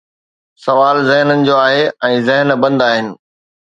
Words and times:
سوال 0.65 0.97
ذهنن 1.09 1.43
جو 1.51 1.55
آهي 1.69 1.87
۽ 2.13 2.19
ذهن 2.33 2.61
بند 2.67 2.89
آهن. 2.91 3.17